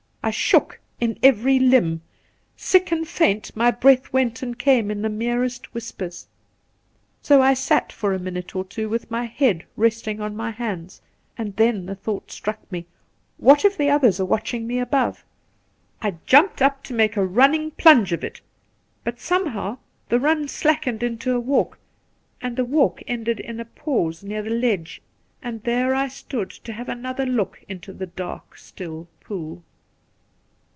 [0.23, 2.03] I shook in every limb;
[2.55, 6.27] sick and faint, my breath went and came in the merest whispers.
[7.23, 10.51] So I sat for a minute or two with my head rest ing on my
[10.51, 11.01] hands,
[11.39, 12.85] and then the thought struck me,'
[13.37, 15.25] What if the others are watching me above
[16.03, 18.41] 1' I jumped up to make a running plunge of it,
[19.03, 19.79] but, somehow,
[20.09, 21.79] the run slackened into a walk,
[22.43, 25.01] and the walk ended in a pause near the ledge,
[25.41, 29.63] and' there I stood to have another look into the dark, still pool.